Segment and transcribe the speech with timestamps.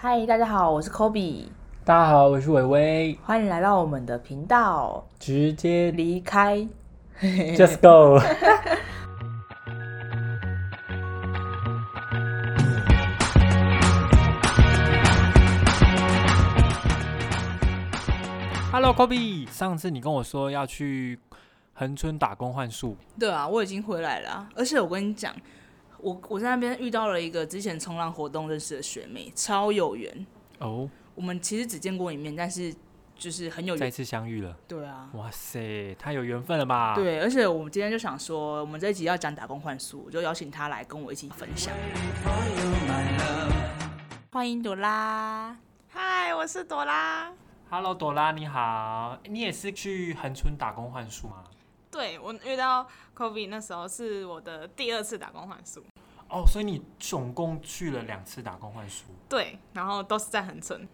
[0.00, 1.46] 嗨，大家好，我是 Kobe，
[1.84, 5.04] 大家好，我是伟伟，欢迎来到我们的频道。
[5.18, 6.64] 直接离开，
[7.20, 8.20] Just Go。
[18.70, 21.18] Hello Kobe，上次你跟我说要去
[21.74, 25.34] 恒春打工换宿，对啊，我已经回来了啊、而且我跟你讲，
[26.00, 30.26] 我我在那边遇到了一个之前冲浪活动认识的学妹，超有缘。
[30.60, 32.72] 哦，我们其实只见过一面，但是
[33.16, 33.80] 就是很有缘。
[33.80, 41.74] 再次相遇了，对啊，哇塞，太有缘分了吧？，对，而且我们今天就想说，我们这一集要讲打工换宿，我就邀请她来跟我一起分享。
[44.30, 45.56] 欢迎朵拉。
[45.88, 47.32] 嗨，我是朵拉。
[47.70, 51.42] Hello 朵拉你好，你也是去恒春打工换宿吗？
[51.98, 55.82] 对我遇到 Kobe 那时候是我的第二次打工换宿，
[56.28, 60.86] 哦，所以你总共去了两次打工换宿，对，然后都是在恒春，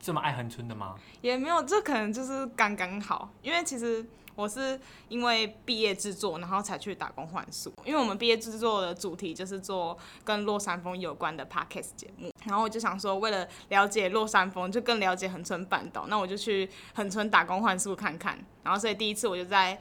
[0.00, 0.94] 这么爱恒春的吗？
[1.20, 4.02] 也没有，这可能就是刚刚好，因为其实
[4.34, 4.80] 我是
[5.10, 19.78] 因为毕业制作，然后才去打工换宿，因为我们毕业制作的主题就是做跟落山风有关的 podcast 节目，然后我就想说，为了了解落山风，就更了解恒春半岛，那我就去恒春打工换宿看看，然后所以第一次我就在。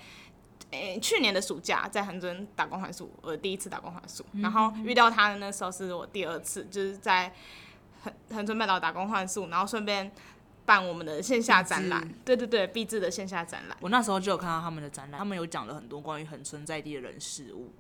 [0.72, 7.34] 诶、去年的暑假在恒春打工换宿，我第一次打工换宿，然后遇到他的那时候是我第二次，就是在
[8.04, 10.12] 恒恒春半岛打工换宿，然后顺便
[10.66, 13.78] 办我们的线下展览毕，对对对，毕制的线下展览。
[13.82, 17.74] 我那时候就有看到他们的展览，他们有讲了很多关于恒村在地的人事物。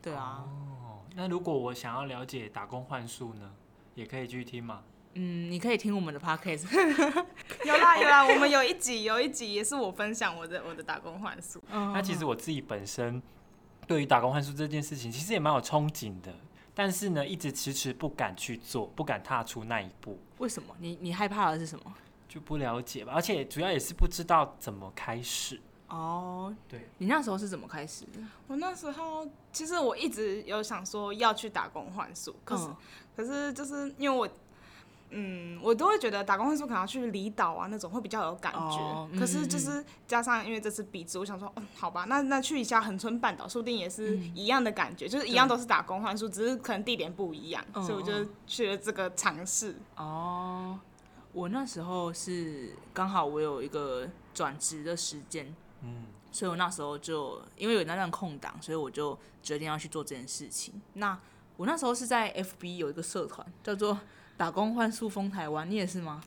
[0.00, 3.52] 对啊，哦，那如果我想要了解打工换宿呢，
[3.94, 4.82] 也可以去听嘛。
[5.14, 6.64] 嗯，你可以听我们的 podcast。
[7.64, 11.60] 有啦有啦，我们有一集有一集也是我分享我的我的打工换宿。
[11.70, 13.20] 那其实我自己本身
[13.86, 16.32] 对于打工换宿这件事情，其实也蛮有憧憬的，
[16.74, 20.76] 但是呢，一直迟迟不敢去做，不敢踏出那一步，为什么？
[20.78, 21.92] 你你害怕的是什么？
[22.28, 23.12] 就不了解吧。
[23.14, 25.60] 而且主要也是不知道怎么开始。
[25.88, 28.20] 哦，对，你那时候是怎么开始的？
[28.46, 32.76] 我那时候其实我一直有想说要去打工换宿，可是、嗯
[33.16, 34.28] 可是就是因为我。
[35.10, 49.76] 嗯，我都会觉得打工换宿可能要去离岛啊那种会比较有感觉，哦嗯可是就是加上因为这次比制，我想说，嗯，好吧，那那去一下恒春半岛，说不定也是一样的感觉，就是一样都是打工换宿，只是可能地点不一样，嗯所以我就嗯去了这个尝试。
[49.96, 50.78] 哦，
[51.32, 60.80] 我那时候是刚好我有一个转职的时间，嗯，所以我那时候就因为有那段空档，所以我就决定要去做这件事情。
[60.94, 61.18] 那
[61.56, 63.98] 我那时候是在 FB 有一个社团叫做
[64.38, 66.22] “打工换宿风台湾”，你也是吗？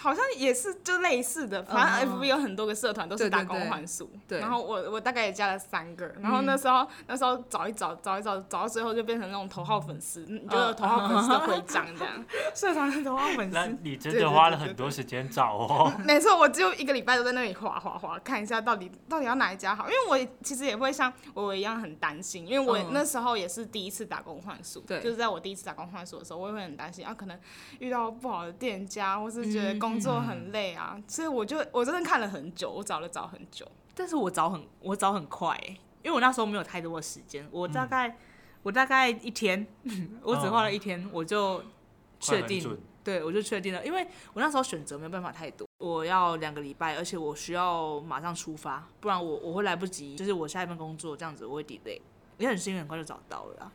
[0.00, 2.20] 好像也是就类似的，反正嗯嗯。
[2.20, 4.38] FB 有很多个社团都是打工对对对换宿，对。
[4.38, 12.24] 然后我我大概也加了三个，然后那时候、那时候找一找找一找找到最后就变成那种头号粉丝，你就有头号粉丝的徽章这样，
[12.54, 13.76] 社团的头号粉那丝。
[13.82, 15.92] 你真的花了很多时间找哦。
[16.04, 22.86] 没错，我只有一个礼拜都在那里划划划，看一下到底到底要哪一家好，因为我其实也会像我一样很担心，因为我嗯。
[22.92, 25.00] 那时候也是第一次打工换宿，对。
[25.00, 27.38] 就是在我第一次打工换宿的时候，我也会很担心啊，可能
[27.78, 33.66] 遇到不好的店家，或是觉得工作很累啊，所以我就我真的看了很久，我找了找很久。
[33.94, 35.68] 但是我找很我找很快、欸，
[36.02, 38.16] 因为我那时候没有太多的时间，我大概、
[38.62, 39.66] 我大概一天，
[40.22, 41.62] 我只花了一天，我就
[42.20, 52.00] 确定对我就确定了，因为我那时候选择没有办法太多，我要两个礼拜，而且我需要马上出发，不然我我会来不及，就是我下一份工作这样子我会 delay，
[52.38, 53.72] 也很幸运很快就找到了啊，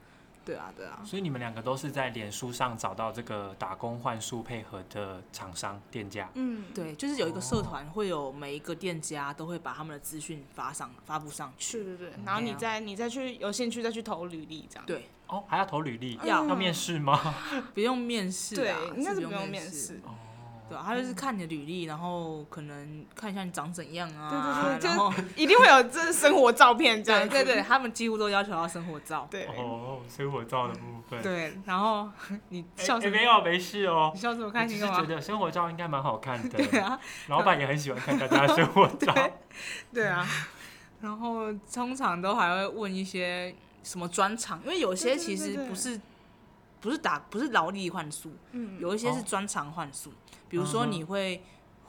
[0.52, 6.30] 对啊对啊，所以你们两个都是在脸书上找到这个打工换宿配合的厂商店家。
[6.34, 14.86] 嗯，对，就是有一个社团会有每一个店家都会把他们的资讯发上发布上去，对对对，然后你再你再去有兴趣再去投履历这样。
[14.86, 17.34] 对，哦，还要投履历，要要面试吗？
[17.74, 20.02] 不用面试对啊，，应该是不不用面试试。。
[20.72, 24.30] 对啊，他就是看你的履历，然后可能看一下你长怎样啊，
[24.64, 27.30] 对对对然后一定会有这生活照片这样子。
[27.30, 29.28] 对对对， 他们几乎都要求要生活照。
[29.30, 31.22] 对哦，生活照的部分。
[31.22, 32.10] 对，然后
[32.50, 33.16] 你哎，笑什么？
[33.16, 34.20] 哎没有，没事哦你。
[34.20, 34.96] 笑什么我开心干嘛？
[34.96, 36.58] 只是觉得生活照应该蛮好看的。
[36.64, 39.14] 对啊，老板也很喜欢看大家的生活照。
[39.94, 40.26] 对啊，
[41.02, 43.54] 然后通常都还会问一些
[43.84, 46.02] 什么专场，因为有些对对其对对实不是
[46.82, 49.24] 不是打不是劳力换宿，嗯，有一些是哦。
[49.26, 50.12] 专长换宿，
[50.50, 51.42] 比如说你会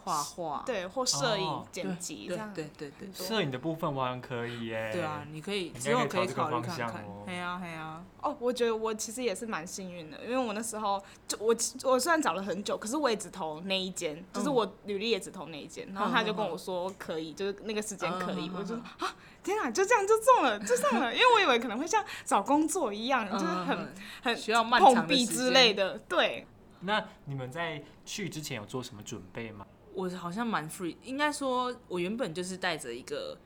[0.05, 2.53] 画画，对，或摄影哦、剪辑这样。
[2.53, 3.27] 对对对对。
[3.27, 4.91] 摄影的部分我好像可以耶。
[4.93, 7.25] 对啊，，你可以应该之后可以考虑方看看向哦。
[7.27, 11.55] 嘿呀嘿呀，哦，我觉得我其实也是蛮幸运的，因为我那时候就我
[11.85, 26.47] 我虽然找了很久，可是我也只投那一间，就是嗯我履历也只投那一间，然后他就跟我说可以，就是那个时间可以，我就说啊，天啊，就这样就中了，就上了，因为我以为可能会像找工作一样，就是很嗯很需要漫长的碰壁之类的，对，
[26.81, 29.67] 那你们在去之前有做什么准备吗？
[29.95, 33.39] 我好像蛮 free，应该说，我原本就是带着一个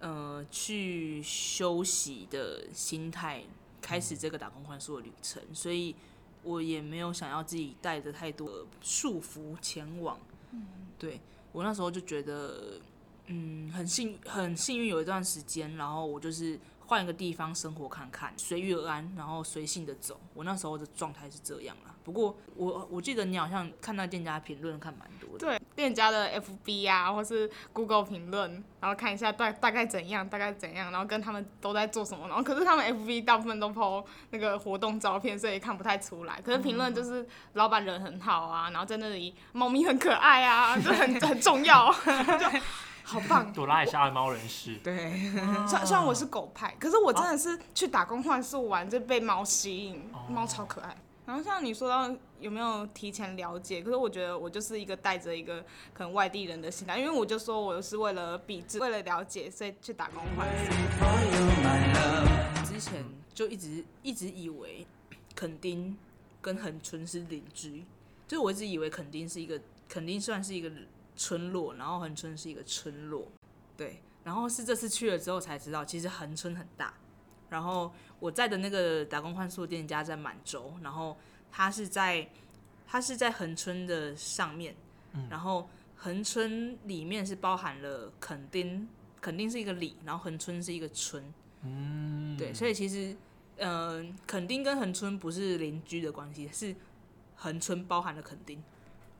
[0.00, 3.42] 呃去休息的心态
[3.80, 5.94] 开始这个打工换宿的旅程，所以
[6.42, 10.18] 我也没有想要自己带着太多的束缚前往。
[10.52, 10.66] 嗯
[10.98, 11.20] 对
[11.52, 12.80] 我那时候就觉得，
[13.26, 20.20] 嗯，很幸很幸运有一段时间，然后我就是换一个地方生活看看，随遇而安，然后随性的走。
[20.34, 21.95] 我那时候的状态是这样啦。
[22.06, 25.38] 不过我我记得你好像看到店家评论看蛮多的。
[25.38, 36.40] 对店家的 FB 啊，或是 Google 评论，然后看一下大大概怎样，大概怎样，然后跟他们都在做什么，然后可是他们 FB 大部分都 po 那个活动照片，所以看不太出来。
[36.40, 41.92] 可是评论就是老板人很好啊，然后在那里猫咪很可爱啊， 就很很重要，
[42.38, 42.60] 就
[43.02, 43.52] 好棒。
[43.52, 45.12] 朵拉也是爱猫人士，对，
[45.66, 50.96] 虽虽然我是狗派，可是我真的是去打工换宿玩就被猫吸引，哦猫超可爱。
[51.26, 52.08] 然后像你说到
[52.38, 55.60] 有没有提前了解，可是我觉得我就是一个带着一个
[55.92, 60.46] 可能外地人的心态，因为我就说我是为了比制，为了了解，所以去打工换。
[62.64, 64.86] 之前就一直一直以为
[65.34, 65.96] 垦丁
[66.40, 67.84] 跟恒春是邻居，
[68.28, 70.70] 就我一直以为垦丁是一个垦丁算是一个
[71.16, 73.26] 村落，然后恒春是一个村落，
[73.76, 76.94] 对，然后是这次去了之后才知道，其实恒春很大。
[77.48, 81.16] 然后我在的那个打工换宿店家在满洲，然后
[81.50, 82.28] 它是在
[82.86, 84.74] 它是在恒春的上面，
[85.30, 88.88] 然后恒春里面是包含了垦丁，
[89.20, 91.22] 垦丁是一个里，然后恒春是一个村，
[91.62, 93.16] 嗯，对，所以其实，
[93.56, 96.74] 嗯，垦丁跟恒春不是邻居的关系，是
[97.34, 98.62] 恒春包含了垦丁。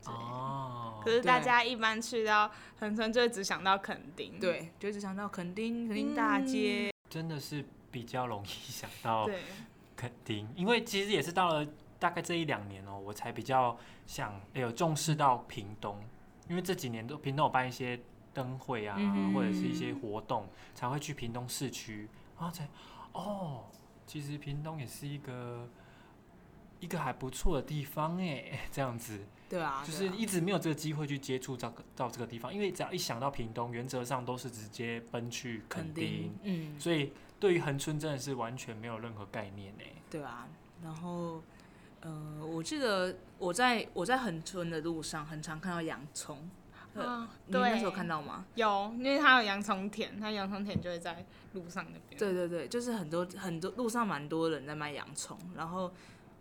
[0.04, 2.48] 哦，可是大家一般去到
[2.78, 6.92] 恒春就会只想到垦丁，对，就只想到垦丁，垦丁大街。
[7.10, 7.64] 真的是
[7.96, 9.40] 比较容易想到对，
[9.96, 11.66] 垦丁，因为其实也是到了
[11.98, 13.74] 大概这一两年哦、我才比较
[14.06, 15.98] 想哎有重视到屏东，
[16.46, 17.98] 因为这几年都屏东有办一些
[18.34, 22.06] 灯会啊，嗯或者是一些活动，才会去屏东市区，
[22.38, 22.68] 然后才
[23.12, 23.64] 哦，
[24.06, 25.66] 其实屏东也是一个
[26.80, 29.24] 一个还不错的地方哎， 这样子。
[29.48, 39.84] 对啊，就是一直没有这个机会去接触到到这个地方，因为只要一想到屏东，原则上都是直接奔去垦垦丁丁，，嗯，所以对于恒春真的是完全没有任何概念呢。
[40.10, 40.48] 对啊。
[40.82, 41.42] 然后，
[42.00, 46.48] 呃，我记得我在我在恒春的路上，很常看到洋葱。
[46.94, 48.46] 呃啊，你那时候看到吗？
[48.54, 52.18] 有，因为它有洋葱田，它洋葱田就会在路上那边。
[52.18, 55.92] 对对对，就是很多很多路上蛮多人在卖洋葱，然后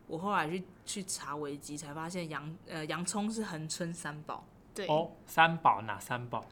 [0.07, 6.45] 我后来去去查维基才发现洋呃洋葱是恒春三宝，对，哦，三宝哪三宝？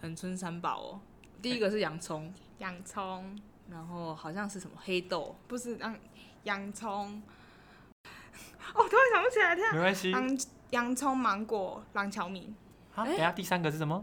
[0.00, 1.00] 恒春三宝哦。
[1.40, 3.40] 第一个是洋葱，洋葱
[3.70, 5.98] 然后好像是什么黑豆，不是洋
[6.44, 7.22] 洋葱。
[8.74, 9.72] 哦，突然想不起来，天啊！
[9.72, 10.10] 没关系。
[10.10, 10.38] 洋
[10.70, 12.54] 洋葱、芒果、廊桥米、
[12.94, 14.00] 啊，哎等下第三个是什么？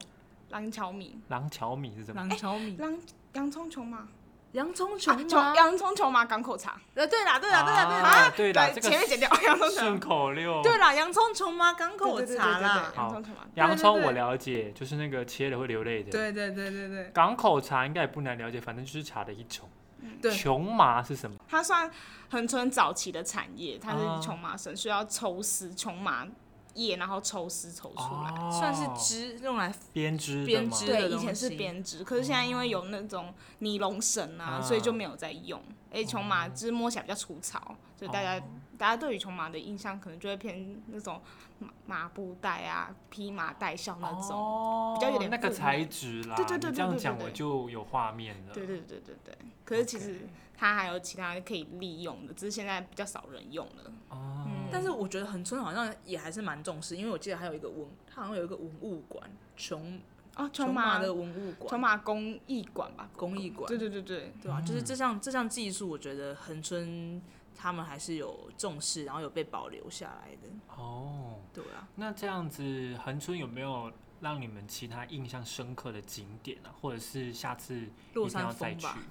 [0.50, 2.22] 廊桥米、廊桥米是什么？
[2.22, 2.98] 廊桥米，廊
[3.34, 4.08] 洋葱琼麻，
[4.54, 5.56] 洋葱啊琼琼麻。
[5.56, 6.80] 洋葱球麻港口茶。
[6.96, 10.62] 呃，对啦，对啦，对啦，对啦，啊对啦，这个前面剪掉洋葱顺琼口溜。
[10.64, 13.42] 对啦，洋葱球麻港口茶啦好葱琼麻。
[13.56, 16.12] 洋葱我了解，就是那个切了会流泪的。
[16.12, 19.70] 对对对对对港口茶应该也不难了解，反正就是茶的一种。
[20.22, 21.38] 对，琼麻是什么？
[21.48, 21.90] 它算
[22.30, 26.28] 恒春早期的产业，它啊是琼麻生，需要抽丝琼麻
[26.76, 28.32] 叶，然后抽丝抽出来。
[28.32, 35.62] 哦算是织用来编织编织的对，以前是西编织，可是现在因为有那种尼龙绳啊，啊所以就没有在用。
[35.92, 37.60] 而且琼麻织摸起来比较粗糙，
[37.98, 38.44] 所以大家、哦
[38.76, 41.22] 大家对于琼麻的印象可能就会偏那种
[41.60, 44.36] 麻麻布袋啊、披麻戴孝那种。
[44.36, 46.36] 哦，比较有点那个材古质啦。
[46.36, 48.54] 对对对你这样讲对对对我就有画面了。
[48.54, 49.38] 对对对对对。
[49.64, 53.92] 可是其实它还有其他可以利用的，只是现在比较少人用了。
[54.74, 60.02] 但是我觉得恒春好像也还是蛮重视，因为我记得还有一个文，它好像有一个文物馆，琼
[60.34, 67.22] 啊，琼琼麻麻的文物琼馆、麻工艺馆吧，工艺馆，对对对对，对吧、就是嗯这项这项技术，我觉得恒春
[67.56, 71.88] 他们还是有重视，然后有被保留下来的，哦，对啊。
[71.96, 76.74] 那这样子，恒春有没有让你们其他印象深刻的景点啊？
[76.82, 78.82] 或者是下次一落定要再去？
[78.82, 79.04] 山风吧，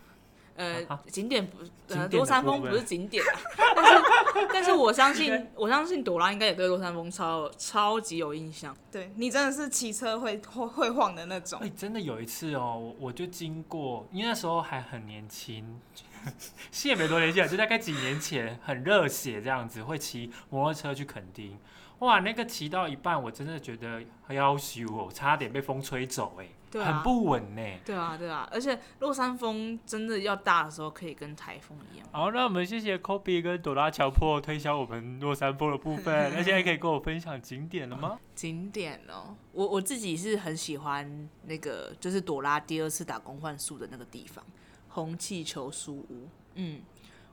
[0.57, 3.41] 呃啊，景点不，呃，景点的落山峰不是景点啊，
[3.75, 8.77] 但是但是我相信， 我相信朵拉应该也对落山峰超超级有印象。
[8.91, 11.71] 对你真的是骑车会会会晃的那种哎、。
[11.77, 15.81] 真的有一次哦，我我就经过，因为那时候还很年轻，
[16.71, 21.59] 其实也没多年轻啊，就大概几年前，很热血这样子，会骑摩托车去垦丁。
[22.01, 32.09] 哇，那个骑到一半，我真的觉得很要羞哦，差点被风吹走哎、对啊很不稳呢、对啊，对啊，而且落山风真的要大的时候，可以跟台风一样。
[32.11, 36.33] 好，那我们谢谢 Kobe 跟朵拉乔破推销我们落山风的部分。
[36.35, 38.19] 那现在可以跟我分享景点了吗？
[38.35, 44.43] 景点哦，我我自己是很喜欢那个，就是朵拉第二次打工换宿的那个地方，
[44.88, 46.26] 红气球书屋。
[46.55, 46.81] 嗯，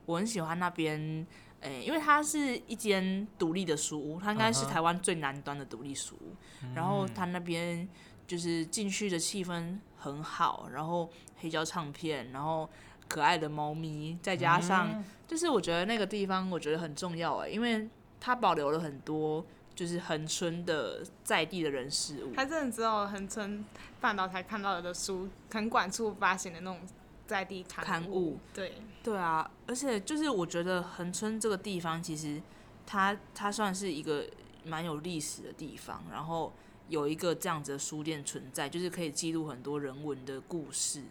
[0.06, 1.26] 我很喜欢那边，
[1.62, 6.36] 诶、因为它是一间独立的书屋，它应该是嗯哼台湾最南端的独立书屋。
[6.76, 7.88] 然后它那边
[8.30, 11.10] 就是进去的气氛很好，然后
[11.40, 12.70] 黑胶唱片，然后
[13.08, 19.44] 可爱的猫咪，再加上、嗯就是我觉得那个地方我觉得很重要哎，因为它保留了很多
[19.76, 22.34] 就是恒春的在地的人事物。
[22.36, 23.66] 它真的只有恒春
[24.00, 26.80] 半岛才看到的书，垦管处发行的那种
[27.26, 28.38] 在地刊刊物。
[28.54, 32.42] 对，对啊，而且就是我觉得恒春这个地方其实
[32.86, 34.26] 它它算是一个
[34.64, 36.52] 蛮有历史的地方，然后
[36.90, 41.04] 有一个这样子的书店存在，就是可以记录很多人文的故事，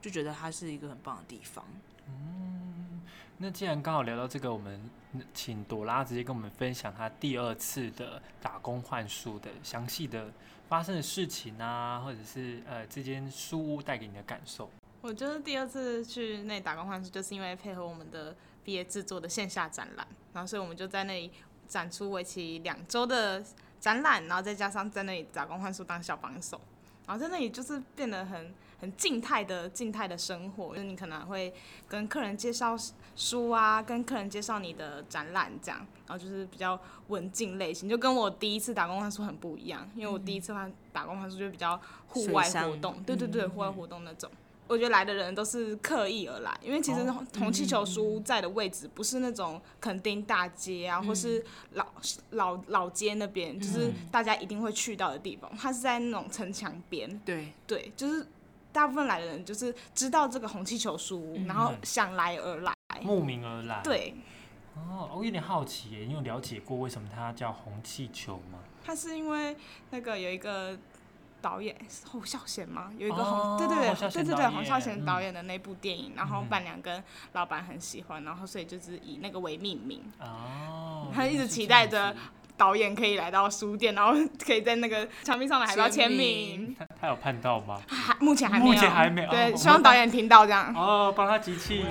[0.00, 1.64] 就觉得它是一个很棒的地方。
[2.08, 3.02] 嗯
[3.40, 4.90] 那既然刚好聊到这个，我们
[5.32, 10.32] 请朵拉直接跟我们分享她第二次的打工换宿的详细的
[10.68, 14.68] 发生的事情啊，或者是呃这间书屋带给你的感受。
[15.00, 21.30] 我就是第二次去那里打工换宿，就是因为配合我们的毕业制作的线下展览，然后所以我们就在那里
[21.68, 23.44] 展出为期两周的
[23.80, 26.60] 展览，然后再加上在那里打工换宿当小帮手，
[27.06, 31.52] 然后在那里就是变得很很静态的静态的生活，就是你可能会
[31.88, 32.76] 跟客人介绍
[33.16, 44.30] 书啊，跟客人介绍你的展览这样，然后就是比较文静类型，就跟我第一次打工换宿很不一样，因为我第一次换打工换宿就比较户外活动，对对对，嗯户外活动那种。
[44.68, 51.86] 我觉得来的人都是刻意而来，因为其实哦红气球书屋在的位置不是那种垦丁大街啊，或是老
[52.30, 55.50] 老老街那边，就是大家一定会去到的地方。
[55.56, 58.26] 它是在那种城墙边，对，对，就是
[58.70, 62.72] 大部分来的人就是知道这个红气球书屋，然后想来而来。
[63.02, 63.80] 慕名而来。。
[63.82, 64.14] 对，
[64.74, 68.58] 哦，我有点好奇耶，你有了解过为什么它叫红气球吗？
[68.84, 69.56] 它是因为
[69.90, 70.76] 那个有一个
[71.40, 72.90] 导演是侯孝贤吗？
[72.98, 77.02] 有一个哦红，对对对对对对，导演侯孝贤嗯导演的那部电影，然后嗯伴娘跟
[77.32, 80.02] 老板很喜欢，然后所以就是以那个为命名。
[80.20, 82.18] 哦，他一直期待着子
[82.56, 84.12] 导演可以来到书店，然后
[84.44, 86.76] 可以在那个墙壁上的海报签签名名。
[86.78, 87.80] 他 他有盼到吗？
[87.86, 90.72] 还目前还没有，目前还没有对，哦希望导演听到这样。
[90.76, 91.84] 哦，帮他集气。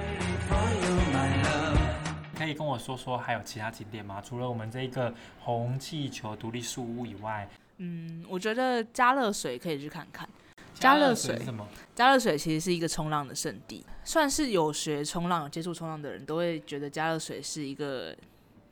[2.38, 4.22] 可以跟我说说还有其他景点吗？
[4.24, 10.28] 除了我们这一个红气球独立树屋以外，嗯，我觉得加热水可以去看看。
[10.74, 11.68] 加热水是什么？
[11.96, 18.16] 加热水其实是一个冲浪的圣地，算是有学冲浪、有接触冲浪的人都会觉得加热水是一个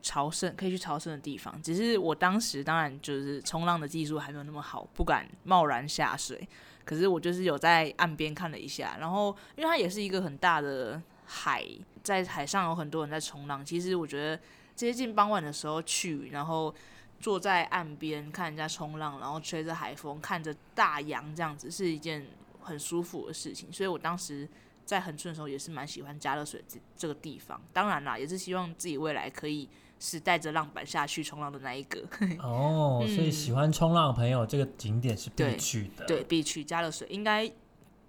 [0.04, 1.60] 朝圣可以去朝圣的地方。
[1.64, 6.48] 只是我当时当然就是冲浪的技术还没有那么好，不敢贸然下水。
[6.84, 11.66] 可是我就是有在岸边看了一下，然后因为它也是一个很大的海，
[12.04, 13.66] 在海上有很多人在冲浪。
[13.66, 14.40] 其实我觉得
[14.76, 16.72] 接近傍晚的时候去，然后
[17.20, 22.26] 坐在岸边看人家冲浪，然后吹着海风，看着大洋，这样子是一件
[22.62, 23.72] 很舒服的事情。
[23.72, 24.48] 所以我当时
[24.86, 27.60] 在恒春的时候也是蛮喜欢加热水这这个地方。
[27.74, 29.68] 当然啦，也是希望自己未来可以
[30.00, 32.00] 是带着浪板下去冲浪的那一个。
[32.40, 36.06] 哦，所以嗯喜欢冲浪的朋友，这个景点是必去的。
[36.06, 37.52] 对，必去加热水，应该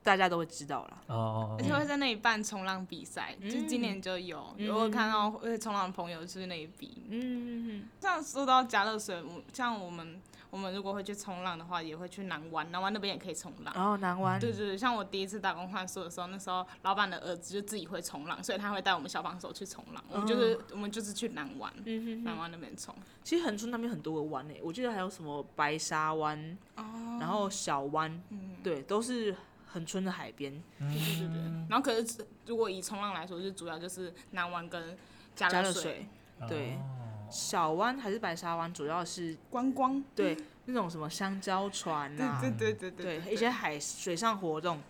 [0.06, 1.02] 大家都会知道了。
[1.08, 7.02] 哦而，且会在那里办冲浪比赛，就今年就有，嗯有我看到会冲浪的朋友去那一比。
[7.08, 13.74] 嗯，像说到加热水，我像我们我们如果会去冲浪的话，也会去南湾，南湾那边也可以冲浪。
[13.74, 20.04] 然后南湾，对对对，像我第一次打工换宿的时候，那时候老板的儿子就自己会冲浪，所以他会带我们小帮手去冲浪。
[20.08, 22.94] 我们就是、我们就是去南湾，嗯哼南湾那边冲。
[23.24, 29.34] 其实恒春那边很多个湾诶，我记得还有什么白沙湾，哦，然后小湾，嗯，对，都是
[29.76, 30.50] 恒春的海边。
[30.78, 31.42] 对对对对。
[31.68, 34.96] 然后可是如果以冲浪来说，就主要就是南湾跟
[35.34, 36.06] 加了水加热水，
[36.48, 40.02] 对，哦小湾还是白沙湾，主要是观光。
[40.14, 44.80] 对那种什么香蕉船啊，对对对对对一些海水上活动，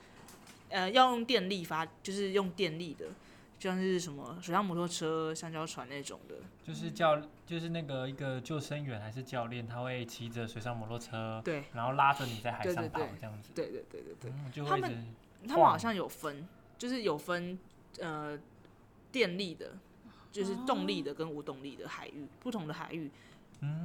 [0.68, 3.12] 呃，要用电力发，就是用电力的，就
[3.58, 6.36] 像是什么水上摩托车、香蕉船那种的。
[6.62, 13.50] 就是教，就是那个一个救生员还是教练，他会骑着水上摩托车，对然后拉着你在海上跑这样子。
[13.54, 15.14] 对对对对对，嗯，就他们
[15.48, 16.46] 他们好像有分，
[16.76, 17.58] 就是有分
[18.00, 18.38] 呃
[19.10, 19.78] 电力的，
[20.32, 23.10] 就是动力的跟无动力的海域，不同的海域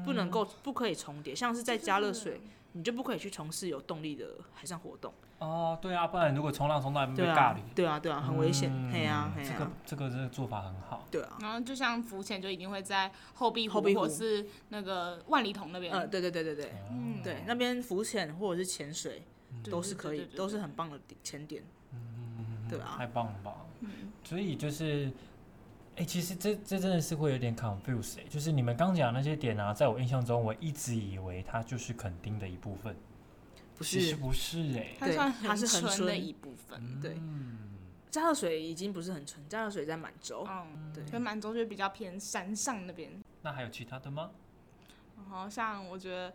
[0.03, 2.41] 不能够不可以重叠，像是在加热水，
[2.73, 5.13] 你就不可以去从事有动力的海上活动。
[5.39, 8.71] 哦，对啊，不然如果冲浪冲到被对啊尬里，，对啊，对啊，很危险。
[8.71, 11.05] 嗯嘿呀，嘿这个，这个这个做法很好。
[11.09, 11.37] 对啊。
[11.41, 19.23] 然后就像浮潜就一定会在后壁湖后壁湖或是那个万里筒那边，呃，对对对对对，嗯对，那边浮潜或者是潜水
[19.63, 21.63] 都是可以都是很棒的点潜点。
[22.69, 23.53] 对啊太棒了吧！
[23.81, 23.89] 嗯
[24.23, 25.11] 所以就是
[26.01, 32.95] 哎、其实这这真的是会有点 confuse 哎、就是你们刚讲的那些点啊，在我印象中，我一直以为它就是垦丁的一部分。
[33.77, 36.99] 不是，其实不是哎、对它算它是很纯的一部分。
[36.99, 37.77] 对嗯，
[38.09, 40.43] 加热水已经不是很纯，加热水在满洲。
[40.49, 43.11] 嗯，对跟满洲就比较偏山上那边。
[43.43, 44.31] 那还有其他的吗？
[45.17, 46.33] 然后像我觉得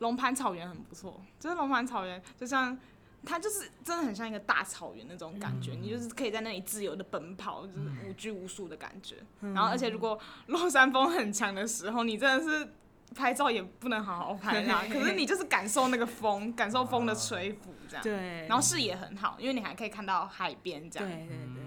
[0.00, 2.78] 龙盘草原很不错，就是龙盘草原就像。
[3.26, 9.16] 它就是真的很像一个大草原那种感觉，你就是可以在那里自由的奔跑，就是无拘无束的感觉。
[9.40, 12.68] 然后，而且如果落山风很强的时候，你真的是
[13.14, 14.84] 拍照也不能好好拍啦。
[14.90, 18.02] 可是你就是感受那个风，感受风的吹拂这样。
[18.02, 21.08] 对，然后视野很好，因为你还可以看到海边这样。
[21.08, 21.62] 对对对，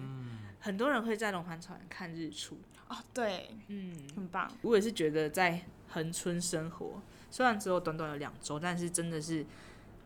[0.59, 2.57] 很多人会在龙盘草原看日出。
[2.87, 4.49] 哦，对，嗯，很棒。
[4.61, 9.45] 我也是觉得在恒春生活，虽然只有短短的两周，但是真的是，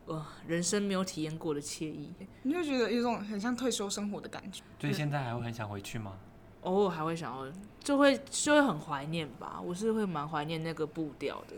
[0.06, 2.12] 呃，人生没有体验过的惬意。
[2.42, 4.62] 你就觉得有一种很像退休生活的感觉。
[4.78, 6.18] 所以现在还会很想回去吗？
[6.62, 9.60] 偶尔还会想要，就会就会很怀念吧。
[9.62, 11.56] 我是会蛮怀念那个步调的。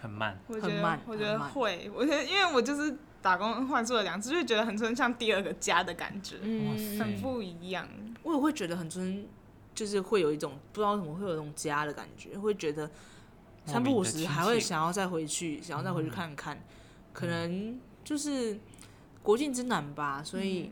[0.00, 7.88] 很慢，我觉得很慢，我觉得很慢会，我觉得因为我就是打工换宿了两次，就觉得很村像第二个家的感觉，嗯，塞很不一样。
[8.22, 9.26] 我也会觉得很春，
[9.74, 12.88] 就是会有一种不知道怎么会有一种家的感觉，会觉得
[13.66, 16.56] 三不五时还会想要再回去，想要再回去看看。
[17.18, 18.56] 可能就是
[19.24, 20.70] 国境之南吧，所以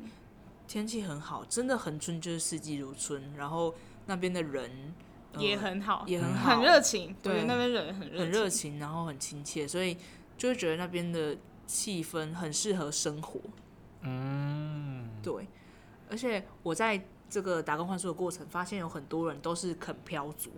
[0.69, 3.35] 天气很好，真的很春，就是四季如春。
[3.37, 3.75] 然后
[4.07, 4.95] 那边的人、
[5.33, 7.43] 呃也很好，也很嗯好，很热情，对。
[7.47, 9.97] 那边人很热很热情，然后很亲切，所以
[10.39, 11.37] 就会觉得那边的
[11.67, 13.41] 气氛很适合生活。
[14.03, 15.49] 嗯，对，
[16.09, 20.53] 而且我在这个打工换宿的过程，发现有很多人都是垦漂族，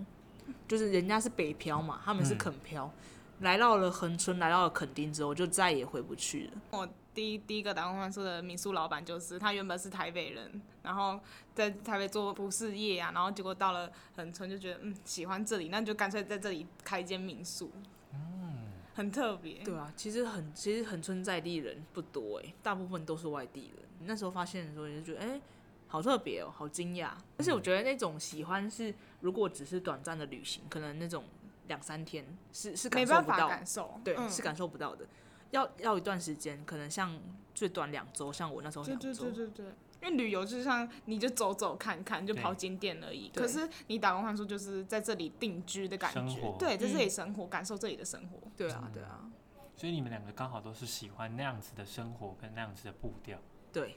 [0.68, 2.38] 就是人家是北漂嘛，他们是嗯。
[2.38, 2.92] 垦漂，
[3.40, 6.52] 来到了恒春，来到了垦丁之后，就再也回不去了。
[6.70, 11.18] 我第一第一个打工换宿的民宿老板就是他原本是台北人，然后
[11.54, 17.72] 在台北做服饰业啊，然后结果到了恒春就觉得嗯喜欢这里，那就干脆在这里开一间民宿，
[18.12, 23.84] 嗯，很特别，对啊，其实很其实恒春在地人不多哎，大部分都是外地人。
[24.06, 25.40] 那时候发现的时候，你就觉得哎、
[25.88, 27.10] 好特别哦，好惊讶。
[27.36, 31.24] 而且我觉得那种喜欢是，如果只是短暂的旅行，可能那种
[31.68, 34.28] 两三天是是没办法感受不到，感受，对，嗯。
[34.30, 35.06] 是感受不到的。
[35.50, 37.18] 要要一段时间，可能像
[37.54, 39.66] 最短两周，像我那时候对对两周，对对对，
[40.02, 43.30] 因为旅游就像你就走走看看，就跑景点而已。
[43.34, 46.98] 可是你打工换宿就是在这里定居的感觉，对，在这嗯。
[46.98, 48.38] 里生活，感受这里的生活。
[48.56, 49.30] 对啊，对啊，
[49.74, 53.38] 所以你们两个刚好都是喜欢那样子的生活跟那样子的步调，
[53.72, 53.96] 对，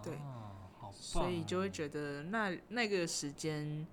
[0.00, 0.14] 对。
[0.14, 1.68] 哦，好棒所以就会哦。
[1.70, 3.84] 觉得那那个时间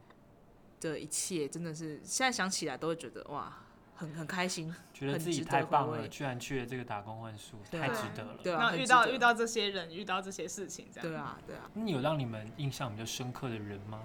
[0.89, 3.57] 的一切真的是，现在想起来都会觉得哇，
[3.95, 8.37] 很很开心，觉得自己太棒了，居然去了这个打工换宿，太值得了。
[8.43, 11.09] 对啊，遇到遇，到这些人，遇到这些事情，这样。
[11.09, 14.01] 对啊，对啊，那你有让你们印象比较深刻的人吗？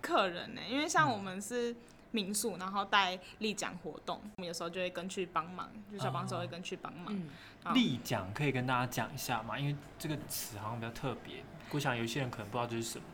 [0.00, 1.74] 客人呢、因为像我们是
[2.10, 7.16] 民宿，然后带立奖活动，我们有时候就会跟去帮忙，就小帮手会跟去帮忙。
[7.74, 13.04] 立奖可以跟大家讲一下嘛，因为这个词好像比较特别，我想有些人可能不知道这是什么。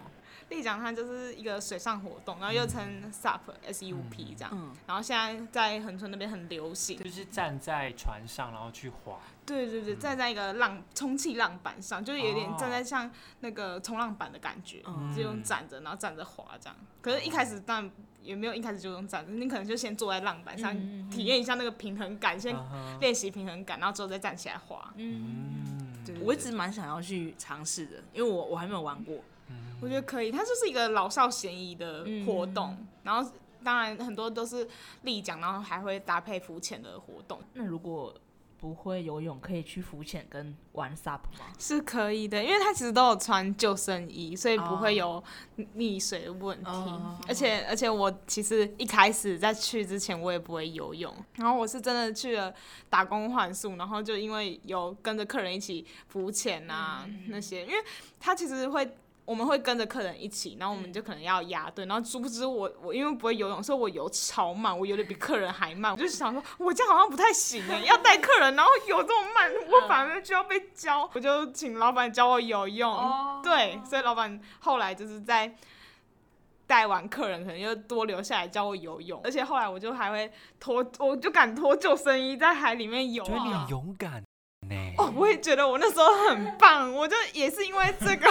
[0.51, 4.51] 立奖它就是一个水上活动，然后又称 SUP、S U P 这样。
[4.53, 13.11] 嗯，然后现在在恒春那边很流行，就是站在船上然后去滑，对对对，站在一个浪充气浪板上，就是有点哦站在像
[13.41, 15.15] 那个冲浪板的感觉，嗯。
[15.15, 16.77] 就用站着，然后站着滑这样。
[17.01, 17.91] 可是，一开始当然
[18.23, 20.73] 也没有一开始就用站着，你可能就先坐在浪板上，
[21.11, 22.57] 体验一下那个平衡感，先
[23.01, 24.93] 练习平衡感，然后之后再站起来滑。
[24.97, 26.17] 嗯，对。
[26.21, 29.17] 我一直蛮想要去尝试的，因为我我还没有玩过，
[29.81, 33.31] 我觉得可以，它就是一个老少咸宜的活动，然后
[33.65, 34.69] 当然很多都是
[35.03, 38.15] 立桨，然后还会搭配浮潜的活动，那如果
[38.59, 41.47] 不会游泳，可以去浮潜跟玩 SUP 吗？
[41.59, 45.23] 是可以的，因为它其实都有穿救生衣，所以不会哦
[45.57, 46.71] 有溺水的问题。
[46.71, 52.53] 哦而且而且我其实一开始在去之前我也不会游泳，然后我是真的去了
[52.91, 57.79] 打工换宿，然后就因为有跟着客人一起浮潜啊、那些，因为
[58.19, 58.95] 他其实会。
[59.31, 65.93] 我们会跟着客人一起，然后我们就可能要压队，然后殊不知我我因为不会游泳，所以我游超慢，我游的比客人还慢。
[65.93, 71.09] 我就想说，我这样好像不太行哎， 要带客人，然后游这么慢，我反而就要被教。
[71.15, 75.55] 我就请老板教我游泳，对，所以老板后来就是在
[76.67, 83.69] 带完客人，可能又多留下来教我游泳，而且后来我就还会脱，我就敢脱救生衣在海里面游啊觉得你很。
[83.69, 84.25] 勇敢
[84.97, 88.31] 哦，我也觉得我那时候很棒，我就也是因为这个， 也是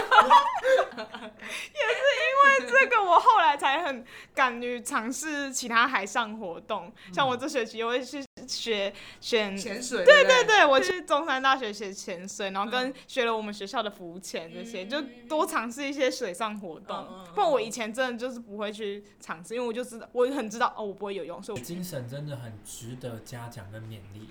[2.18, 6.92] 因为这个，我后来才很敢于尝试其他海上活动。
[7.14, 17.34] 像我这学期我会去学选潜水，对对对对，我去中山大学学潜水，然后跟学了我们学校的浮潜这些，就多尝试一些水上活动嗯嗯嗯。
[17.34, 24.28] 不然我以前真的就是不会去尝试，因为我就知道我很知道哦，我不会游泳，所以我精神真的很值得嘉奖跟勉励，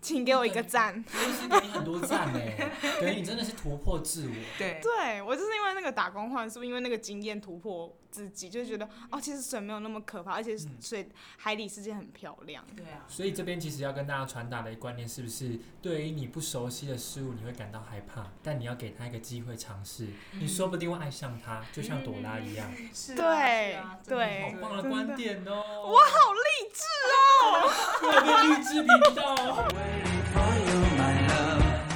[0.00, 1.04] 请给我一个赞。
[1.04, 2.40] 就是给你很多赞呢，
[3.00, 4.34] 等于你真的是突破自我。
[4.58, 12.64] 对对我就是因为那个打工换宿，因为那个经验突破自己，就觉得哦，其实水没有那么可怕，而且水海底世界很漂亮。
[12.74, 22.72] 对啊，所以这边其实要跟大家传达的观念是不是，对于你不熟悉的事物，你会感到害怕，但你要给他一个机会尝试，你说不定会爱上他，就像朵拉一样。
[22.94, 23.76] 是啊对
[24.16, 25.62] 对好棒的观点哦！
[25.84, 26.80] 我，好励志
[27.12, 27.68] 哦！
[28.00, 29.36] 突然变励志频道。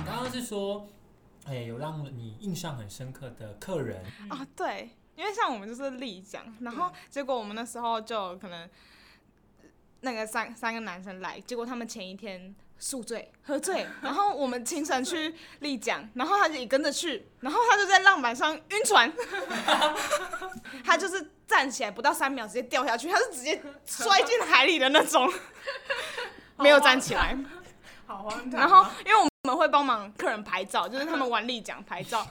[0.05, 0.87] 刚刚是说，
[1.47, 8.67] 哎、有让你印象很深刻的客人，啊，对，因为像我们就是立奖，然后结果我们那时候就可能
[10.01, 19.13] 那个三三个男生来，结果他们前一天宿醉喝醉， 然后我们清晨去立奖，然后他就也跟着去，然后他就在浪板上晕船，
[20.83, 25.31] 他就是站起来不到三秒直接掉下去，他是直接摔进海里的那种，
[26.57, 27.37] 没有站起来。
[28.07, 28.59] 好荒唐。
[28.59, 32.27] 然后因为我们会帮忙客人拍照，就是他们玩立奖拍照，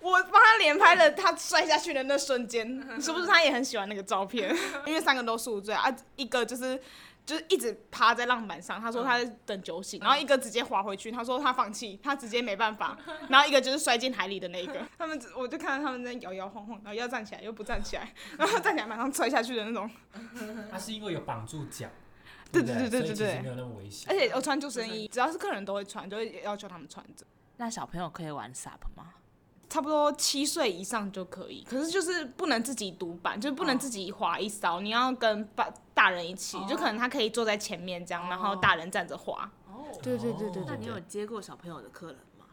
[0.00, 2.66] 我帮他连拍了他摔下去的那瞬间，
[3.00, 4.54] 是不是他也很喜欢那个照片？
[4.86, 6.80] 因为三个都宿醉啊，一个就是。
[7.26, 19.88] 就是一直趴在浪板上，他说他在等酒醒， 然后一个直接滑回去，他说他放弃，他直接没办法，然后一个就是摔进海里的那一个，他们只我就看到他们在摇摇晃晃，然后要站起来又不站起来，然后站起来马上摔下去的那种，
[20.72, 21.86] 他是因为有绑住脚，
[22.50, 24.10] 对对对对对对没有那么危险。
[24.10, 27.24] 而且我穿救生衣，只要是客人都会穿，就会要求他们穿着。
[27.58, 29.14] 那小朋友可以玩 SUP 吗？
[29.70, 39.50] 差不多七岁以上就可以，可是就是不能自己独板，就是不能自己划一艘，你要跟大大人一起，就可能他可以坐在前面这样，然后大人站着划。
[39.68, 42.44] 哦，对对对对对那你有接过小朋友的客人吗？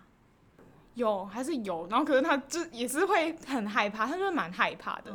[0.93, 5.11] 有还是有，然后可是他就也是会很害怕，他就蛮害怕的，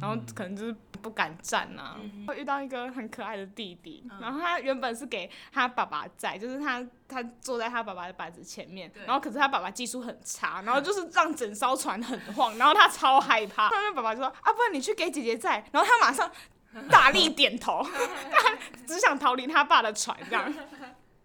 [0.00, 2.00] 然后可能就是不敢站啊。
[2.26, 13.68] 会遇到一个很可爱的弟弟，然后他原本是给他爸爸载，就是他他坐在他爸爸的板子前面，然后可是他爸爸技术很差， 然后就是让整艘船很晃，然后他超害怕。
[13.74, 16.30] 后面爸爸就说啊，不然你去给姐姐载，然后他马上
[16.90, 17.86] 大力点头，
[18.32, 20.52] 他只想逃离他爸的船这样。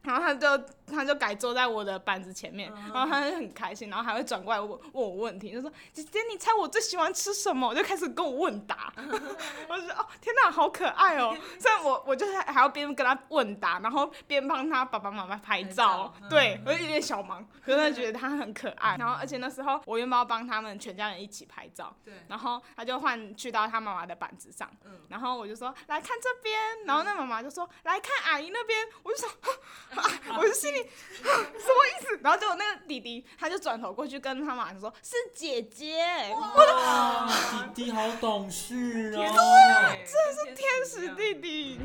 [0.03, 7.67] 然后他就他就改坐在我的板子前面，然后他就很开心，然后还会转过来问问我问题，就说姐姐你猜我最喜欢吃什么？
[7.67, 8.91] 我就开始跟我问答，
[9.67, 11.35] 我就说哦天哪，好可爱哦！
[11.59, 18.95] 虽然我我就是还要边跟他问答，然后边帮他爸爸妈妈拍照，对我就有点小忙， 可是他觉得他很可爱。
[18.97, 22.13] 然后而且那时候我原本要帮他们全家人一起拍照，对。
[22.27, 24.69] 然后他就换去到他妈妈的板子上，
[25.09, 29.49] 然后我就说来看这边，然后那妈妈就说来看阿姨那边，我就想，啊
[30.39, 30.78] 我就心里
[31.19, 32.19] 什么意思？
[32.23, 39.23] 然后结果那个弟弟他就转头过去跟他妈妈说是姐姐，哇，弟弟好懂事哦！
[40.06, 41.80] 这是天使弟弟。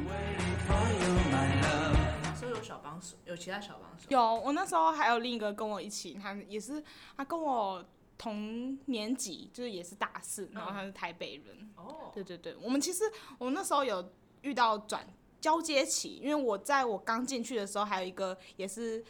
[2.38, 4.06] 所以有小帮手，有其他小帮手。
[4.08, 6.82] 有，我那时候还有另一个跟我一起，他也是
[7.16, 7.84] 他跟我
[8.18, 11.70] 同年级，就是也是大四，然后他是台北人。
[11.76, 13.02] 哦，对对对，我们其实
[13.38, 14.12] 我那时候有
[14.42, 15.06] 遇到转
[15.44, 19.04] 交接期，因为我在我刚进去的时候，还有一个也是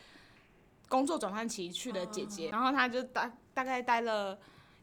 [0.88, 4.36] 工作转换期去的姐姐，然后她就大大概待了。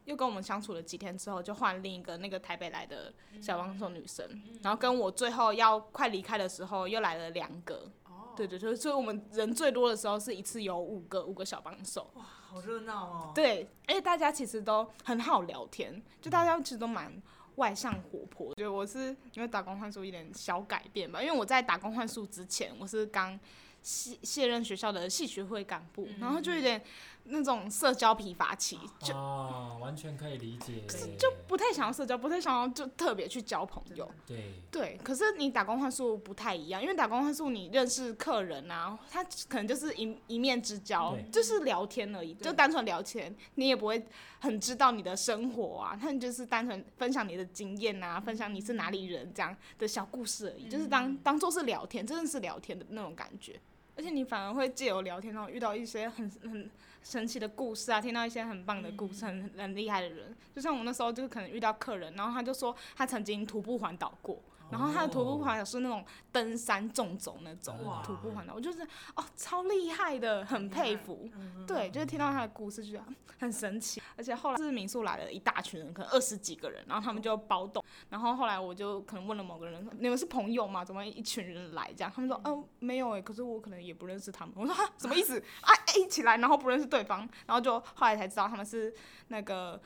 [0.05, 4.25] 又跟我们相处了几天之后，就换另一个那个台北来的小帮手女生，
[4.63, 13.31] 然后跟我最后要快离开的时候又来了两个，哦，对对对，所以我们人最多的时候是一次有五个五个小帮手，哇好热闹哦。
[13.35, 17.21] 对，而且大家其实都很好聊天，就大家其实都蛮
[17.61, 18.51] 外向活泼。
[18.55, 23.39] 对我是因为打工换宿一点小改变吧，因为我在打工换宿之前，我是刚
[23.81, 26.81] 卸卸任学校的系学会干部，然后就有点
[27.25, 30.83] 那种社交疲乏期，就啊，完全可以理解。
[30.87, 34.09] 可是就不太想要社交，不太想要就特别去交朋友。
[34.25, 44.03] 对，对，可是你打工换宿不太一样，因为打工换宿你认识客人啊，他可能就是一一面之交，就是聊天而已，就单纯聊天，你也不会
[44.39, 53.59] 很知道你的生活啊，他就是单纯分享你的经验啊，分享你是哪里人这样的小故事而已，就是当当做是聊天，真的是聊天的那种感觉。
[53.95, 56.69] 而且你反而会借由聊天，然后遇到一些很很
[57.03, 60.35] 神奇的故事啊，听到一些很棒的故事，很很厉害的人。
[60.55, 64.37] 就像我那时候就可能遇到客人，然后他就说他曾经徒步环岛过，
[64.71, 68.81] 然后他的徒步环岛是那种登山纵走那种徒步环岛，我就是
[69.15, 71.29] 哦超厉害的，很佩服。
[71.67, 73.05] 对，就是听到他的故事，就觉得
[73.39, 74.01] 很神奇。
[74.17, 77.83] 而且后来是民宿来了一大群人，可能二十几个人，然后他们就包栋。
[78.09, 80.85] 然后后来我就可能问了某个人，你们是朋友吗？
[80.85, 82.11] 怎么一群人来这样？
[82.15, 84.53] 他们说，嗯、没有哎、可是我可能也不认识他们。
[84.57, 85.37] 我说哈，什么意思？
[85.61, 88.93] 啊，一起来，然后不认识对方，然后就后来才知道他们是
[89.27, 89.81] 那个。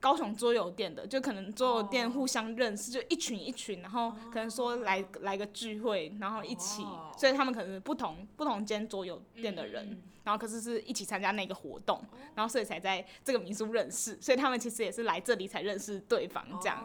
[0.00, 7.12] 高雄桌游店的，就可能桌游店互相认识，就一群一群，然后可能说来来个聚会，然后一起，哦。
[7.18, 12.02] 所以他们可能是不同不同间桌游店的人，然后可是是一起参加那个活动，
[12.34, 16.82] 然后所以才在这个民宿认识，所以他们其实也是来这里才认识对方这样，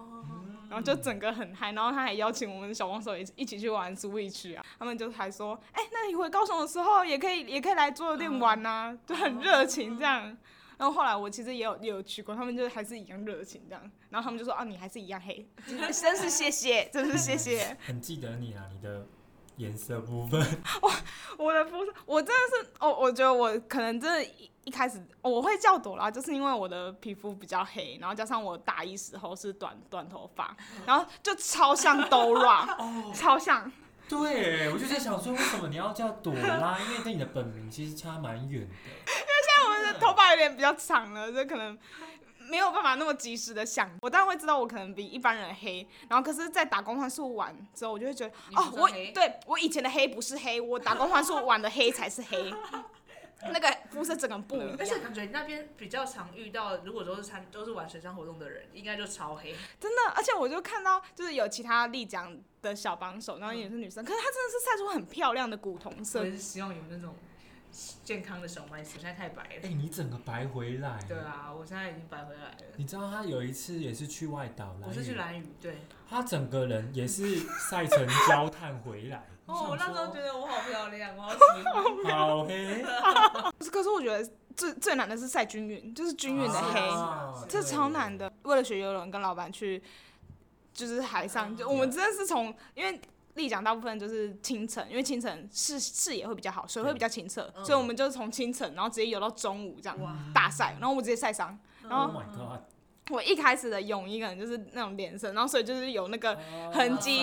[0.70, 10.38] 然后就整个很嗨，然后他还邀请我们小帮手也一起去玩 Switch 啊，他们就还说，哎、那你回高雄的时候也可以也可以来桌游店玩呐、就很热情这样。
[10.78, 17.78] 然后后来我其实也有也有去过，他们就还是一样热情这样，然后他们就说啊你还是一样黑， 真是谢谢， 真是谢谢。
[17.86, 19.08] 很记得你啊，你的
[19.58, 20.40] 颜色部分。
[20.82, 20.92] 我
[21.38, 32.66] 我的肤色，我真的是哦，我觉得我可能真的一一开始、哦我会叫朵拉，就是因为我的皮肤比较黑，然后加上我大一时候是短短头发，然后就超像 Dora，
[33.14, 33.72] 超像。
[34.08, 36.78] 对，我就在想说，为什么你要叫朵拉？
[36.80, 38.76] 因为跟你的本名其实差蛮远的。
[39.86, 41.78] 但我的头发有点比较长了，就可能
[42.50, 43.90] 没有办法那么及时的想。
[44.02, 52.54] 我当然会知道我可能比一般人黑，然后可是，在打工换宿完之后，我就会觉得哦，我对我以前的黑不是黑，我打工换宿完的黑才是黑，
[53.52, 55.04] 那个肤色整个不一而且样。
[55.04, 59.56] 感觉那边比较常遇到，如果都是参都是玩水上活动的人，应该就超黑。
[59.80, 67.16] 真的，而且我就看到就是有其他丽江的小帮手，然后也是女生，可是她真的是晒出很漂亮的古铜色我也，是希望有那种
[68.04, 69.70] 健康的小麦色，现在太白了哎、了。
[69.70, 70.98] 你整个白回来。
[71.08, 71.18] 对。
[71.18, 72.58] 啊，我现在已经白回来了。
[72.78, 75.80] 你知道他有一次也是去外岛来，我是去蓝屿，对。
[76.10, 79.28] 他整个人也是晒成焦炭回来。
[79.46, 81.40] 哦，我那时候觉得得我好漂亮，我好喜
[82.04, 82.06] 欢。
[82.18, 82.84] 好黑，
[83.60, 86.80] 可 是可是我觉得最最难的是晒均匀，就是均匀的黑。
[86.80, 88.32] 啊这超难的。
[88.44, 89.84] 为了学游泳，跟老板去
[90.74, 93.00] 就是海上，就我们真的是从因为。
[93.36, 101.58] 丽江大部分就是清晨，因为清晨视视野会比较好，水会比较清澈，嗯所以我们就是从清晨，然后直接游到中午这样哇大晒，然后我直接晒伤。
[101.88, 102.22] 然，Oh 后
[103.12, 106.36] 我一开始的泳衣可能就是那种连身，然后所以就是有那个
[106.74, 107.20] 痕迹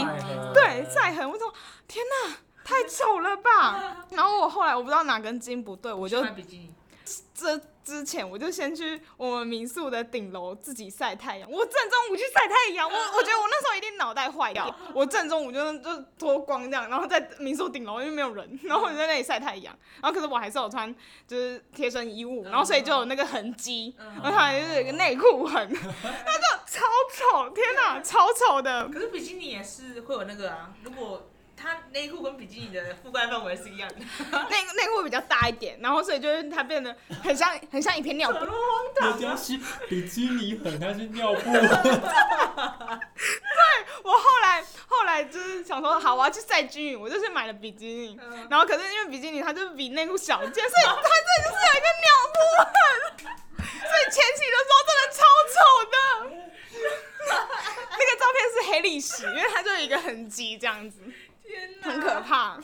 [0.54, 1.52] 对晒痕，我说
[1.88, 4.06] 天哪，太丑了吧！
[4.12, 6.72] 然后我后来我不知道哪根筋不对，我就去买比基尼。
[7.34, 11.50] 这之前我就先去我们民宿的顶楼自己晒太阳。
[11.50, 14.74] 我正中午去晒太阳，我我觉得我那时候一定脑袋坏掉。
[14.94, 19.76] 我正中午就就脱光这样，然后在民宿顶楼因为没有人， 然后我就在那里晒太阳。
[20.00, 20.94] 然后可是我还是有穿
[21.26, 28.88] 就是贴身衣物，然后所以就有那个痕迹，然后还就是有一个内裤痕， 那就超丑，天哪，超丑的。
[28.88, 33.96] 可是比基尼也是会有那个啊，如果它内裤跟比基尼的覆盖范围是一样的，
[34.50, 38.38] 内内裤比较大一点，然后所以就是它变得很像很像一片尿布。
[39.00, 41.40] 人家是比基尼很，他是尿布。
[44.02, 48.18] 我后来后来就是想说，好，我要去晒均匀，我就去买了比基尼。
[48.20, 50.98] 嗯然后可是因为比基尼它就是比内裤小一件，所以它这
[51.44, 52.66] 就是有一个尿布痕。
[53.62, 55.54] 所以前期的时候真的超丑
[55.90, 55.96] 的。
[57.92, 61.00] 那个照片是黑历史，因为它就有一个痕迹这样子，
[61.82, 62.58] 很可怕。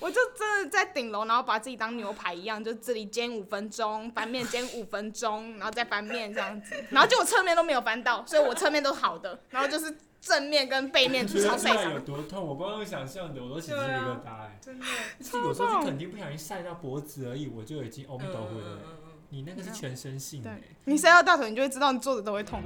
[0.00, 12.00] 我就真的在顶楼，然后把自己当牛排一样，就这里煎五分钟，翻面煎五分钟，然后再翻面这样子， 然后结果侧面都没有翻到，所以我侧面都好的，然后就是正面跟背面觉超晒伤得出来有。
[12.00, 14.56] 多痛，我光用想象的我都起鸡皮疙瘩哎。
[14.60, 14.86] 真的。
[15.20, 18.78] 是有时候是肯定不小心晒到脖子而已，我就已经欧米斗回了。
[18.84, 20.50] 嗯你那个是全身性的，
[20.86, 22.62] 你晒到大腿，你就会知道你坐着都会痛。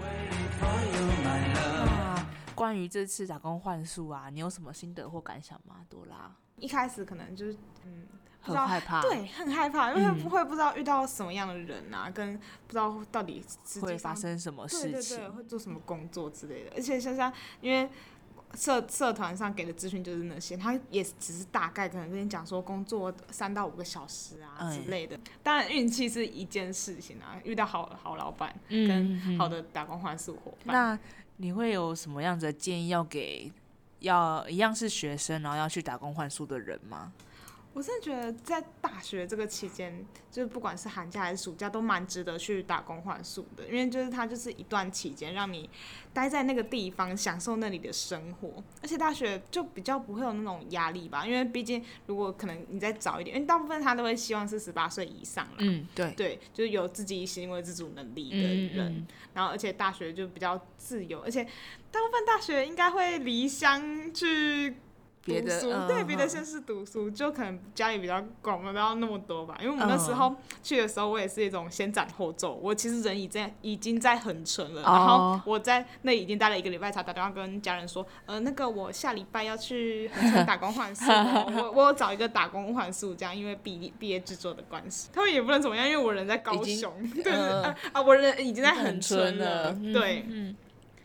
[1.24, 5.84] 那关于这次打工换宿啊，你有什么心得或感想吗？
[5.88, 8.06] 多拉，一开始可能就是嗯，
[8.40, 13.44] 很害怕，，对，很害怕，因为嗯不会不知道遇到什么样的人啊，跟不知道到底
[13.80, 15.18] 会发生什么对对事情？
[15.18, 16.72] 对，会做什么工作之类的。
[16.74, 17.88] 而且像像因为
[18.54, 25.18] 社社团上给的资讯就是那些，他也只是大概可能跟你讲说工作三到五个小时啊哎之类的。
[25.42, 30.74] 当然运气是一件事情啊，遇到好好老板嗯跟好的打工换宿伙伴。
[30.74, 30.98] 那
[31.38, 33.50] 你会有什么样子的建议要给
[34.00, 37.12] 要一样是学生，然后要去打工换宿的人吗？
[37.74, 45.68] 我真的觉得在大学这个期间，就是不管是寒假还是暑假，都蛮值得去打工换宿的，因为就是它就是一段期间，让你
[46.12, 48.62] 待在那个地方，享受那里的生活。
[48.82, 55.54] 而且大学就比较不会有那种压力吧，因为毕竟如果可能你再早一点，因为大部分他都会希望是十八岁以上啦。
[55.58, 61.42] 嗯，对，对，就是有自己行为自主能力的嗯人，嗯然后而且大学就比较自由，而且
[61.90, 64.76] 大部分大学应该会离乡去
[65.24, 69.56] 别的读书，嗯对，别的嗯县市读书，就可能家里比较管不到那么多吧。
[69.60, 70.16] 因为我们那时嗯。
[70.16, 87.62] 候去的时候，我也是一种先斩后奏，我其实人已在已经在横村了，哦然后我在那已经待了一个礼拜，才打电话跟家人说，呃，那个我下礼拜要去横村打工换宿哦，我 我有找一个打工换宿，这样因为毕毕业制作的关系，他们也不能怎么样，因为我人在高雄， 对、嗯。
[87.62, 90.24] 啊啊，我人已经在横很村村了，对。
[90.28, 90.56] 嗯，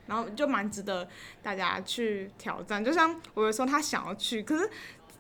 [0.08, 1.08] 然后就蛮值得
[1.44, 2.84] 大家去挑战。
[2.84, 4.70] 就像我有时候他想要去，可是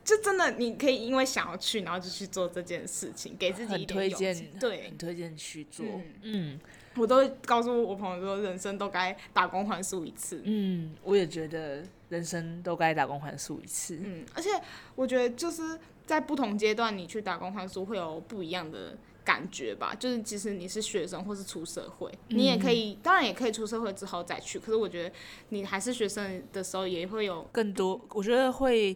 [0.04, 4.41] 就真的你可以因为想要去，然后就去做这件事情，给自己一推点勇气。
[4.41, 4.84] 荐，对。
[4.89, 6.04] 很，推荐去做，嗯。
[6.23, 6.60] 嗯。
[6.95, 10.41] 我都会告诉我朋友说，人生都该打工还宿一次。
[10.43, 14.50] 嗯，我也觉得人生都该打工还宿一次，嗯，而且
[14.95, 18.97] 我觉得就是在不同阶段，你去打工还宿会有不一样的
[19.28, 19.94] 感觉吧。
[19.94, 24.58] 就是其实你是学生或是出社会，你也可以，当然也可以出社会之后再去。
[24.58, 25.13] 可是我觉得
[25.50, 28.96] 你还是学生的时候，也会有更多，我觉得会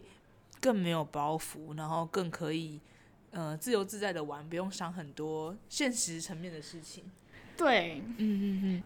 [0.58, 2.80] 更没有包袱，然后更可以
[3.32, 7.04] 呃自由自在的玩，不用想很多现实层面的事情。
[7.54, 8.82] 对，嗯嗯嗯，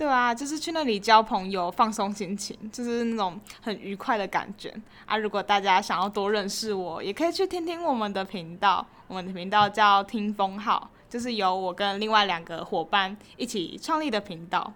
[0.00, 5.14] 对啊，就是去那里交朋友，放松心情，就是那种很愉快的感觉啊。
[5.14, 14.72] 如果大家想要多认识我，也可以去听听我们的频道，我们的频道叫听风号，就是由我跟另外两个伙伴一起创立的频道。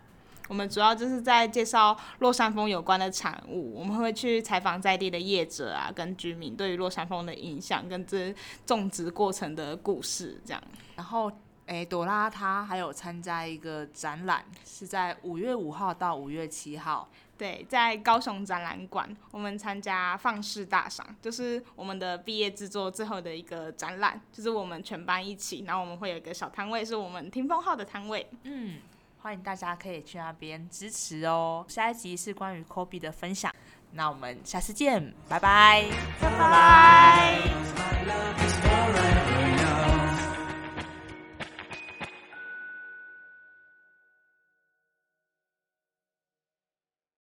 [0.46, 8.34] 我们主要就是在介绍落山风有关的产物，我们会去采访在地的业者啊，跟居民对于落山风的影响，跟这
[8.66, 10.62] 种植过程的故事，这样。
[10.96, 11.32] 然后。
[11.66, 17.08] 诶，朵拉她还有参加一个展览，是在五月五号到五月七号。
[17.36, 28.30] 对，在高雄展览馆，我们参加放肆大赏，就是我们的毕业制作最后的一个展览，就是我们全班一起，然后我们会有一个小摊位，是我们听风号的摊位。
[28.44, 28.78] 嗯，
[29.22, 31.64] 欢迎大家可以去那边支持哦。
[31.66, 33.52] 下一集是关于 Kobe 的分享，
[33.92, 35.86] 那我们下次见，拜拜，
[36.20, 37.40] 拜拜。